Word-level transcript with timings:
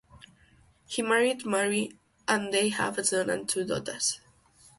He 0.87 1.03
married 1.03 1.45
Marie 1.45 1.95
and 2.27 2.51
they 2.51 2.69
have 2.69 2.97
a 2.97 3.03
son 3.03 3.29
and 3.29 3.47
two 3.47 3.63
daughters. 3.65 4.19